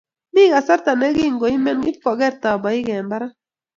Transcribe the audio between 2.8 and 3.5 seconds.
eng' barak.